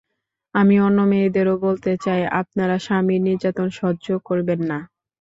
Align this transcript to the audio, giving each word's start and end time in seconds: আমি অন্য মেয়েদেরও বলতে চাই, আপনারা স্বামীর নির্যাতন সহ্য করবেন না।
আমি 0.55 0.75
অন্য 0.79 0.99
মেয়েদেরও 1.11 1.55
বলতে 1.65 1.91
চাই, 2.03 2.21
আপনারা 2.41 2.75
স্বামীর 2.79 3.21
নির্যাতন 3.27 3.67
সহ্য 3.79 4.07
করবেন 4.27 4.59
না। 4.69 4.77